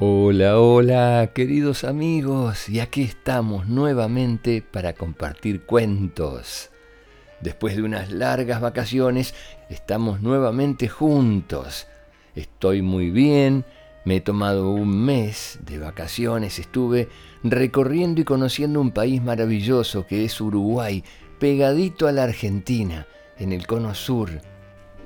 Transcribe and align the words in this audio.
Hola, 0.00 0.60
hola, 0.60 1.32
queridos 1.34 1.82
amigos, 1.82 2.68
y 2.68 2.78
aquí 2.78 3.02
estamos 3.02 3.66
nuevamente 3.66 4.62
para 4.62 4.92
compartir 4.92 5.62
cuentos. 5.62 6.70
Después 7.40 7.74
de 7.74 7.82
unas 7.82 8.12
largas 8.12 8.60
vacaciones, 8.60 9.34
estamos 9.68 10.22
nuevamente 10.22 10.86
juntos. 10.86 11.88
Estoy 12.36 12.80
muy 12.80 13.10
bien, 13.10 13.64
me 14.04 14.18
he 14.18 14.20
tomado 14.20 14.70
un 14.70 15.04
mes 15.04 15.58
de 15.66 15.80
vacaciones, 15.80 16.60
estuve 16.60 17.08
recorriendo 17.42 18.20
y 18.20 18.24
conociendo 18.24 18.80
un 18.80 18.92
país 18.92 19.20
maravilloso 19.20 20.06
que 20.06 20.24
es 20.24 20.40
Uruguay, 20.40 21.02
pegadito 21.40 22.06
a 22.06 22.12
la 22.12 22.22
Argentina, 22.22 23.08
en 23.36 23.52
el 23.52 23.66
cono 23.66 23.96
sur 23.96 24.30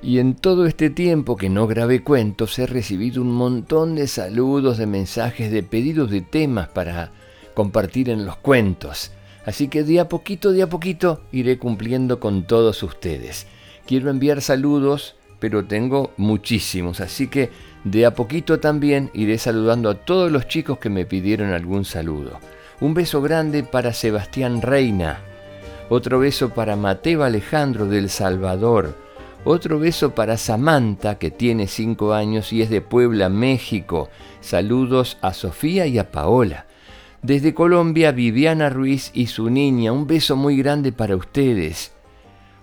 y 0.03 0.19
en 0.19 0.35
todo 0.35 0.65
este 0.65 0.89
tiempo 0.89 1.37
que 1.37 1.49
no 1.49 1.65
grabé 1.65 2.03
cuentos 2.03 2.59
he 2.59 2.67
recibido 2.67 3.21
un 3.21 3.31
montón 3.31 3.95
de 3.95 4.07
saludos, 4.07 4.77
de 4.77 4.85
mensajes, 4.85 5.49
de 5.49 5.63
pedidos 5.63 6.11
de 6.11 6.19
temas 6.21 6.67
para 6.67 7.11
compartir 7.53 8.09
en 8.09 8.25
los 8.25 8.35
cuentos. 8.35 9.11
Así 9.45 9.69
que 9.69 9.83
de 9.83 10.01
a 10.01 10.09
poquito, 10.09 10.51
de 10.51 10.63
a 10.63 10.69
poquito 10.69 11.21
iré 11.31 11.57
cumpliendo 11.57 12.19
con 12.19 12.43
todos 12.43 12.83
ustedes. 12.83 13.47
Quiero 13.85 14.09
enviar 14.09 14.41
saludos, 14.41 15.15
pero 15.39 15.65
tengo 15.65 16.11
muchísimos, 16.17 16.99
así 16.99 17.27
que 17.27 17.49
de 17.85 18.05
a 18.05 18.13
poquito 18.13 18.59
también 18.59 19.09
iré 19.13 19.37
saludando 19.37 19.89
a 19.89 19.95
todos 19.95 20.31
los 20.31 20.47
chicos 20.47 20.79
que 20.79 20.89
me 20.89 21.05
pidieron 21.05 21.53
algún 21.53 21.85
saludo. 21.85 22.39
Un 22.81 22.93
beso 22.93 23.21
grande 23.21 23.63
para 23.63 23.93
Sebastián 23.93 24.61
Reina. 24.61 25.21
Otro 25.89 26.19
beso 26.19 26.49
para 26.49 26.75
Mateo 26.75 27.23
Alejandro 27.23 27.85
del 27.85 28.09
Salvador. 28.09 28.97
Otro 29.45 29.77
beso 29.77 30.15
para 30.15 30.37
Samantha, 30.37 31.19
que 31.19 31.29
tiene 31.29 31.67
cinco 31.67 32.13
años 32.13 32.53
y 32.53 32.61
es 32.61 32.69
de 32.69 32.79
Puebla, 32.79 33.27
México. 33.27 34.09
Saludos 34.39 35.17
a 35.21 35.33
Sofía 35.33 35.85
y 35.85 35.99
a 35.99 36.11
Paola. 36.11 36.65
Desde 37.21 37.53
Colombia, 37.53 38.13
Viviana 38.13 38.69
Ruiz 38.69 39.11
y 39.13 39.27
su 39.27 39.49
niña. 39.49 39.91
Un 39.91 40.07
beso 40.07 40.37
muy 40.37 40.55
grande 40.55 40.93
para 40.93 41.17
ustedes. 41.17 41.91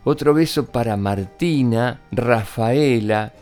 Otro 0.05 0.33
beso 0.33 0.67
para 0.67 0.97
Martina, 0.97 2.01
Rafaela, 2.13 3.35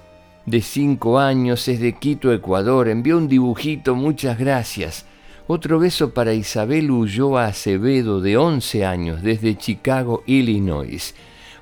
de 0.45 0.61
cinco 0.61 1.21
años, 1.21 1.69
es 1.69 1.79
de 1.79 1.93
Quito, 1.93 2.33
Ecuador. 2.33 2.89
Envió 2.89 3.19
un 3.19 3.29
dibujito, 3.29 3.95
muchas 3.95 4.37
gracias. 4.37 5.07
Otro 5.47 5.79
beso 5.79 6.13
para 6.13 6.35
Isabel 6.35 6.91
Ulloa 6.91 7.47
Acevedo, 7.47 8.21
de 8.21 8.37
11 8.37 8.85
años, 8.85 9.23
desde 9.23 9.57
Chicago, 9.57 10.25
Illinois. 10.27 11.15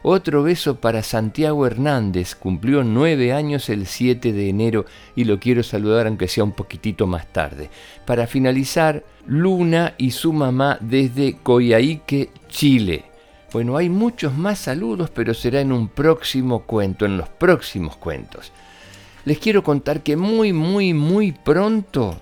Otro 0.08 0.44
beso 0.44 0.76
para 0.76 1.02
Santiago 1.02 1.66
Hernández, 1.66 2.36
cumplió 2.36 2.84
nueve 2.84 3.32
años 3.32 3.68
el 3.68 3.88
7 3.88 4.32
de 4.32 4.48
enero 4.48 4.86
y 5.16 5.24
lo 5.24 5.40
quiero 5.40 5.64
saludar 5.64 6.06
aunque 6.06 6.28
sea 6.28 6.44
un 6.44 6.52
poquitito 6.52 7.08
más 7.08 7.26
tarde. 7.32 7.70
Para 8.04 8.28
finalizar, 8.28 9.02
Luna 9.26 9.94
y 9.98 10.12
su 10.12 10.32
mamá 10.32 10.78
desde 10.80 11.38
Coyhaique, 11.42 12.30
Chile. 12.46 13.06
Bueno, 13.52 13.76
hay 13.76 13.88
muchos 13.88 14.32
más 14.32 14.60
saludos, 14.60 15.10
pero 15.10 15.34
será 15.34 15.60
en 15.60 15.72
un 15.72 15.88
próximo 15.88 16.60
cuento, 16.60 17.04
en 17.04 17.16
los 17.16 17.28
próximos 17.28 17.96
cuentos. 17.96 18.52
Les 19.24 19.40
quiero 19.40 19.64
contar 19.64 20.04
que 20.04 20.16
muy, 20.16 20.52
muy, 20.52 20.94
muy 20.94 21.32
pronto 21.32 22.16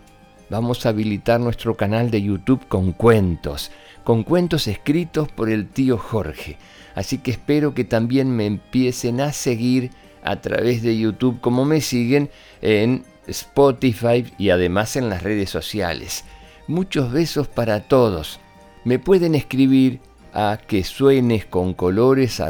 vamos 0.48 0.86
a 0.86 0.88
habilitar 0.88 1.38
nuestro 1.38 1.74
canal 1.74 2.10
de 2.10 2.22
YouTube 2.22 2.66
con 2.66 2.92
cuentos, 2.92 3.70
con 4.04 4.22
cuentos 4.22 4.68
escritos 4.68 5.28
por 5.30 5.50
el 5.50 5.68
tío 5.68 5.98
Jorge. 5.98 6.56
Así 6.94 7.18
que 7.18 7.32
espero 7.32 7.74
que 7.74 7.84
también 7.84 8.34
me 8.34 8.46
empiecen 8.46 9.20
a 9.20 9.32
seguir 9.32 9.90
a 10.22 10.40
través 10.40 10.82
de 10.82 10.98
YouTube 10.98 11.40
como 11.40 11.64
me 11.64 11.80
siguen 11.80 12.30
en 12.62 13.04
Spotify 13.26 14.24
y 14.38 14.50
además 14.50 14.94
en 14.96 15.08
las 15.08 15.22
redes 15.22 15.48
sociales. 15.50 16.24
Muchos 16.66 17.12
besos 17.12 17.46
para 17.48 17.88
todos. 17.88 18.40
Me 18.84 18.98
pueden 18.98 19.34
escribir 19.34 20.00
a 20.32 20.58
que 20.66 20.84
suenes 20.84 21.44
con 21.46 21.74
colores 21.74 22.40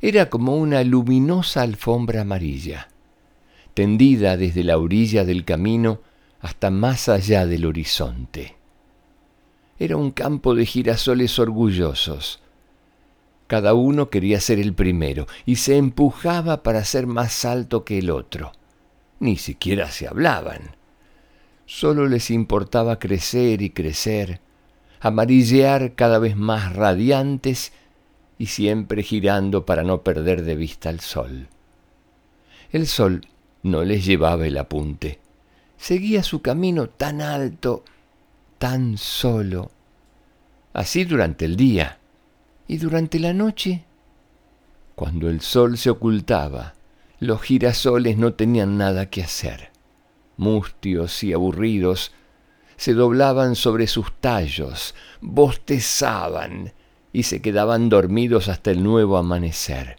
Era 0.00 0.30
como 0.30 0.54
una 0.54 0.84
luminosa 0.84 1.62
alfombra 1.62 2.20
amarilla, 2.20 2.86
tendida 3.74 4.36
desde 4.36 4.62
la 4.62 4.78
orilla 4.78 5.24
del 5.24 5.44
camino 5.44 6.02
hasta 6.40 6.70
más 6.70 7.08
allá 7.08 7.46
del 7.46 7.66
horizonte. 7.66 8.54
Era 9.80 9.96
un 9.96 10.12
campo 10.12 10.54
de 10.54 10.66
girasoles 10.66 11.36
orgullosos. 11.40 12.38
Cada 13.48 13.74
uno 13.74 14.08
quería 14.08 14.40
ser 14.40 14.60
el 14.60 14.72
primero 14.72 15.26
y 15.46 15.56
se 15.56 15.78
empujaba 15.78 16.62
para 16.62 16.84
ser 16.84 17.08
más 17.08 17.44
alto 17.44 17.84
que 17.84 17.98
el 17.98 18.08
otro 18.10 18.52
ni 19.24 19.36
siquiera 19.36 19.90
se 19.90 20.06
hablaban. 20.06 20.76
Solo 21.66 22.06
les 22.06 22.30
importaba 22.30 22.98
crecer 22.98 23.62
y 23.62 23.70
crecer, 23.70 24.40
amarillear 25.00 25.94
cada 25.94 26.18
vez 26.18 26.36
más 26.36 26.76
radiantes 26.76 27.72
y 28.38 28.46
siempre 28.46 29.02
girando 29.02 29.64
para 29.64 29.82
no 29.82 30.02
perder 30.02 30.44
de 30.44 30.56
vista 30.56 30.90
el 30.90 31.00
sol. 31.00 31.48
El 32.70 32.86
sol 32.86 33.26
no 33.62 33.82
les 33.82 34.04
llevaba 34.04 34.46
el 34.46 34.58
apunte. 34.58 35.20
Seguía 35.78 36.22
su 36.22 36.42
camino 36.42 36.88
tan 36.88 37.22
alto, 37.22 37.82
tan 38.58 38.98
solo. 38.98 39.70
Así 40.74 41.04
durante 41.04 41.46
el 41.46 41.56
día. 41.56 41.98
Y 42.66 42.78
durante 42.78 43.18
la 43.18 43.32
noche, 43.32 43.84
cuando 44.94 45.28
el 45.28 45.40
sol 45.40 45.76
se 45.76 45.90
ocultaba, 45.90 46.74
los 47.24 47.42
girasoles 47.42 48.16
no 48.16 48.34
tenían 48.34 48.78
nada 48.78 49.10
que 49.10 49.22
hacer. 49.22 49.70
Mustios 50.36 51.22
y 51.24 51.32
aburridos, 51.32 52.12
se 52.76 52.94
doblaban 52.94 53.54
sobre 53.54 53.86
sus 53.86 54.12
tallos, 54.20 54.94
bostezaban 55.20 56.72
y 57.12 57.24
se 57.24 57.40
quedaban 57.40 57.88
dormidos 57.88 58.48
hasta 58.48 58.70
el 58.70 58.82
nuevo 58.82 59.16
amanecer. 59.16 59.98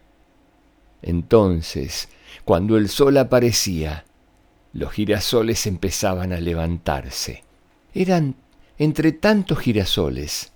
Entonces, 1.01 2.09
cuando 2.43 2.77
el 2.77 2.89
sol 2.89 3.17
aparecía, 3.17 4.05
los 4.73 4.91
girasoles 4.91 5.65
empezaban 5.67 6.33
a 6.33 6.39
levantarse. 6.39 7.43
Eran 7.93 8.35
entre 8.77 9.13
tantos 9.13 9.59
girasoles. 9.59 10.51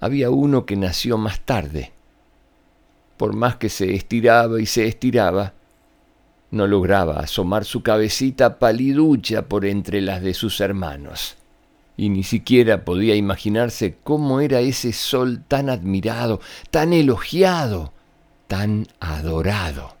Había 0.00 0.30
uno 0.30 0.66
que 0.66 0.76
nació 0.76 1.16
más 1.16 1.40
tarde. 1.40 1.92
Por 3.16 3.34
más 3.34 3.56
que 3.56 3.70
se 3.70 3.94
estiraba 3.94 4.60
y 4.60 4.66
se 4.66 4.86
estiraba, 4.86 5.54
no 6.56 6.66
lograba 6.66 7.20
asomar 7.20 7.64
su 7.64 7.82
cabecita 7.82 8.58
paliducha 8.58 9.42
por 9.48 9.64
entre 9.64 10.00
las 10.00 10.22
de 10.22 10.34
sus 10.34 10.60
hermanos, 10.60 11.36
y 11.96 12.08
ni 12.08 12.22
siquiera 12.22 12.84
podía 12.84 13.14
imaginarse 13.14 13.96
cómo 14.02 14.40
era 14.40 14.60
ese 14.60 14.92
sol 14.92 15.42
tan 15.46 15.70
admirado, 15.70 16.40
tan 16.70 16.92
elogiado, 16.92 17.92
tan 18.48 18.86
adorado. 19.00 19.96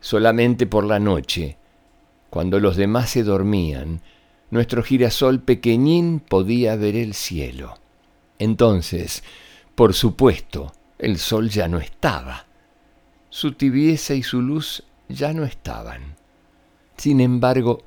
Solamente 0.00 0.66
por 0.66 0.84
la 0.84 0.98
noche, 0.98 1.58
cuando 2.30 2.60
los 2.60 2.76
demás 2.76 3.10
se 3.10 3.22
dormían, 3.22 4.00
nuestro 4.50 4.82
girasol 4.82 5.40
pequeñín 5.40 6.20
podía 6.20 6.76
ver 6.76 6.96
el 6.96 7.14
cielo. 7.14 7.74
Entonces, 8.38 9.22
por 9.74 9.94
supuesto, 9.94 10.72
el 10.98 11.18
sol 11.18 11.50
ya 11.50 11.68
no 11.68 11.78
estaba. 11.78 12.46
Su 13.28 13.52
tibieza 13.52 14.14
y 14.14 14.22
su 14.22 14.42
luz 14.42 14.82
ya 15.10 15.32
no 15.32 15.44
estaban. 15.44 16.16
Sin 16.96 17.20
embargo, 17.20 17.82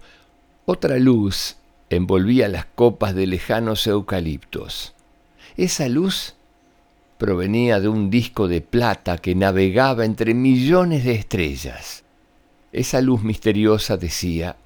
otra 0.65 0.97
luz 0.97 1.57
envolvía 1.89 2.47
las 2.47 2.65
copas 2.65 3.15
de 3.15 3.27
lejanos 3.27 3.85
eucaliptos. 3.87 4.93
Esa 5.57 5.87
luz 5.87 6.35
provenía 7.17 7.79
de 7.79 7.87
un 7.87 8.09
disco 8.09 8.47
de 8.47 8.61
plata 8.61 9.17
que 9.17 9.35
navegaba 9.35 10.05
entre 10.05 10.33
millones 10.33 11.03
de 11.03 11.13
estrellas. 11.13 12.03
Esa 12.71 13.01
luz 13.01 13.23
misteriosa 13.23 13.97
decía, 13.97 14.57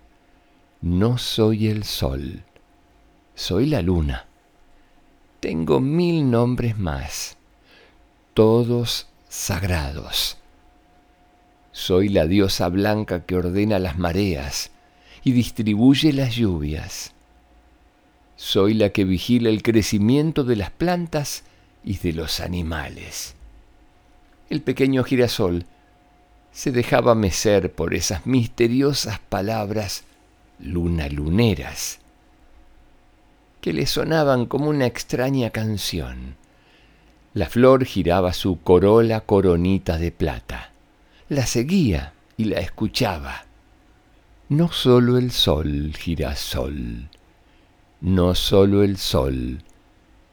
no 0.82 1.18
soy 1.18 1.68
el 1.68 1.84
sol, 1.84 2.44
soy 3.36 3.66
la 3.66 3.82
luna. 3.82 4.26
Tengo 5.40 5.80
mil 5.80 6.32
nombres 6.32 6.78
más, 6.78 7.38
todos 8.34 9.08
sagrados. 9.28 10.38
Soy 11.80 12.10
la 12.10 12.26
diosa 12.26 12.70
blanca 12.70 13.24
que 13.24 13.36
ordena 13.36 13.78
las 13.78 14.00
mareas 14.00 14.72
y 15.24 15.32
distribuye 15.32 16.12
las 16.12 16.36
lluvias. 16.36 17.14
Soy 18.36 18.74
la 18.74 18.90
que 18.90 19.04
vigila 19.04 19.50
el 19.50 19.62
crecimiento 19.62 20.44
de 20.44 20.56
las 20.56 20.72
plantas 20.72 21.44
y 21.84 22.00
de 22.00 22.14
los 22.14 22.40
animales. 22.40 23.36
el 24.50 24.64
pequeño 24.64 25.04
girasol 25.04 25.66
se 26.52 26.72
dejaba 26.72 27.14
mecer 27.14 27.72
por 27.72 27.94
esas 27.94 28.26
misteriosas 28.26 29.20
palabras 29.20 30.04
luna 30.58 31.08
luneras, 31.10 32.00
que 33.62 33.72
le 33.72 33.86
sonaban 33.86 34.48
como 34.48 34.68
una 34.68 34.88
extraña 34.88 35.52
canción. 35.52 36.38
La 37.36 37.48
flor 37.48 37.86
giraba 37.86 38.34
su 38.34 38.60
corola 38.62 39.22
coronita 39.22 40.00
de 40.00 40.12
plata, 40.12 40.72
la 41.30 41.46
seguía 41.46 42.14
y 42.38 42.46
la 42.46 42.60
escuchaba. 42.60 43.46
No 44.50 44.72
solo 44.72 45.18
el 45.18 45.32
sol, 45.32 45.94
girasol, 45.98 47.10
no 48.00 48.34
solo 48.34 48.84
el 48.84 48.98
sol 48.98 49.62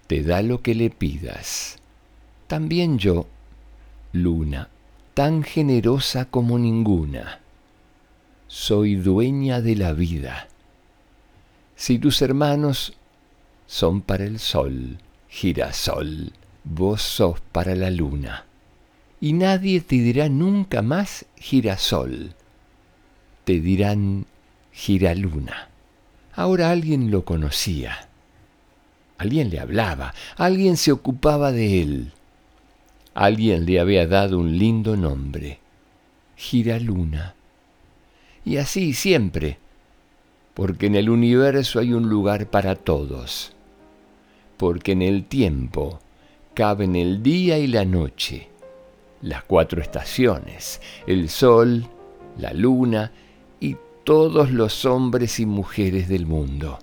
te 0.07 0.23
da 0.23 0.43
lo 0.43 0.63
que 0.63 0.75
le 0.75 0.91
pidas, 0.91 1.79
también 2.47 2.99
yo, 2.99 3.27
luna, 4.13 4.69
tan 5.15 5.43
generosa 5.43 6.27
como 6.27 6.59
ninguna, 6.59 7.41
soy 8.47 8.95
dueña 8.95 9.61
de 9.61 9.75
la 9.75 9.93
vida. 9.95 10.47
Si 11.75 11.99
tus 11.99 12.23
hermanos 12.23 12.95
son 13.67 14.01
para 14.01 14.25
el 14.25 14.39
sol, 14.39 14.99
girasol, 15.29 16.33
vos 16.63 17.03
sos 17.03 17.41
para 17.41 17.75
la 17.75 17.91
luna. 17.91 18.45
Y 19.25 19.33
nadie 19.33 19.81
te 19.81 19.97
dirá 19.97 20.29
nunca 20.29 20.83
más 20.83 21.25
girasol, 21.37 22.35
te 23.45 23.59
dirán 23.59 24.27
giraluna. 24.71 25.71
Ahora 26.35 26.71
alguien 26.71 27.11
lo 27.11 27.25
conocía, 27.25 28.11
alguien 29.17 29.49
le 29.49 29.61
hablaba, 29.61 30.13
alguien 30.37 30.77
se 30.77 30.93
ocupaba 30.93 31.53
de 31.53 31.81
él, 31.81 32.13
alguien 33.15 33.65
le 33.65 33.81
había 33.81 34.07
dado 34.07 34.39
un 34.39 34.59
lindo 34.59 34.95
nombre, 34.95 35.59
giraluna. 36.37 37.35
Y 38.45 38.59
así 38.59 38.93
siempre, 38.93 39.57
porque 40.53 40.85
en 40.85 40.97
el 40.97 41.09
universo 41.09 41.79
hay 41.81 41.95
un 41.95 42.11
lugar 42.11 42.51
para 42.51 42.75
todos, 42.75 43.55
porque 44.59 44.93
en 44.93 45.01
el 45.01 45.25
tiempo 45.25 46.01
caben 46.53 46.95
el 46.95 47.23
día 47.23 47.57
y 47.57 47.69
la 47.69 47.87
noche, 47.87 48.51
las 49.25 49.43
cuatro 49.45 49.81
estaciones, 49.81 50.83
el 51.07 51.31
sol, 51.31 51.87
la 52.37 52.53
luna 52.53 53.11
y 53.59 53.77
todos 54.05 54.51
los 54.51 54.85
hombres 54.85 55.41
y 55.41 55.47
mujeres 55.47 56.09
del 56.09 56.27
mundo. 56.27 56.79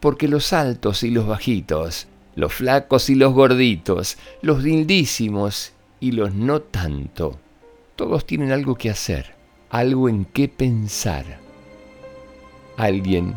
Porque 0.00 0.28
los 0.28 0.54
altos 0.54 1.02
y 1.02 1.10
los 1.10 1.26
bajitos, 1.26 2.08
los 2.34 2.54
flacos 2.54 3.10
y 3.10 3.14
los 3.14 3.34
gorditos, 3.34 4.16
los 4.40 4.62
lindísimos 4.62 5.72
y 6.00 6.12
los 6.12 6.34
no 6.34 6.62
tanto, 6.62 7.38
todos 7.96 8.26
tienen 8.26 8.50
algo 8.50 8.74
que 8.76 8.88
hacer, 8.88 9.34
algo 9.68 10.08
en 10.08 10.24
qué 10.24 10.48
pensar, 10.48 11.24
alguien 12.78 13.36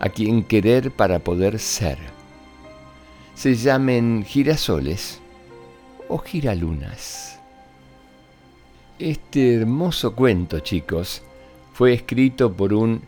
a 0.00 0.10
quien 0.10 0.44
querer 0.44 0.90
para 0.90 1.18
poder 1.18 1.58
ser 1.58 1.98
se 3.38 3.54
llamen 3.54 4.24
girasoles 4.26 5.20
o 6.08 6.18
giralunas. 6.18 7.27
Este 8.98 9.54
hermoso 9.54 10.14
cuento, 10.14 10.58
chicos, 10.58 11.22
fue 11.72 11.92
escrito 11.92 12.52
por 12.52 12.74
un 12.74 13.02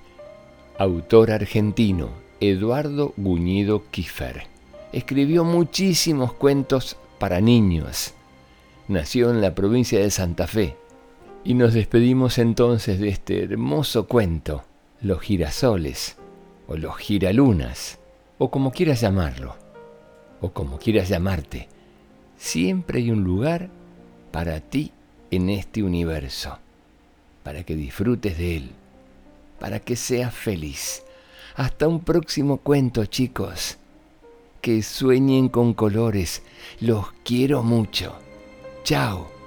autor 0.79 1.33
argentino, 1.33 2.11
Eduardo 2.39 3.13
Guñido 3.17 3.83
Kiefer. 3.91 4.45
Escribió 4.93 5.45
muchísimos 5.45 6.33
cuentos 6.33 6.97
para 7.19 7.41
niños. 7.41 8.15
Nació 8.87 9.31
en 9.31 9.41
la 9.41 9.55
provincia 9.55 9.99
de 9.99 10.11
Santa 10.11 10.47
Fe. 10.47 10.77
Y 11.43 11.55
nos 11.55 11.75
despedimos 11.75 12.39
entonces 12.39 13.01
de 13.01 13.09
este 13.09 13.43
hermoso 13.43 14.07
cuento, 14.07 14.63
Los 15.03 15.21
girasoles, 15.21 16.17
o 16.69 16.77
los 16.77 16.97
giralunas, 16.99 17.99
o 18.39 18.51
como 18.51 18.71
quieras 18.71 19.01
llamarlo 19.01 19.57
o 20.41 20.53
como 20.53 20.79
quieras 20.79 21.09
llamarte, 21.09 21.69
siempre 22.37 23.01
hay 23.01 23.11
un 23.11 23.25
lugar 23.25 23.69
para 24.31 24.61
ti 24.61 24.93
en 25.31 25.51
este 25.51 25.83
universo, 25.83 26.59
para 27.43 27.65
que 27.65 27.77
disfrutes 27.77 28.39
de 28.39 28.57
él, 28.57 28.71
para 29.59 29.81
que 29.81 29.97
seas 29.97 30.35
feliz. 30.35 31.03
Hasta 31.57 31.89
un 31.89 32.01
próximo 32.01 32.59
cuento, 32.59 33.05
chicos. 33.07 33.77
Que 34.61 34.83
sueñen 34.83 35.49
con 35.49 35.75
colores. 35.75 36.43
Los 36.81 37.13
quiero 37.25 37.63
mucho. 37.63 38.15
Chao. 38.85 39.40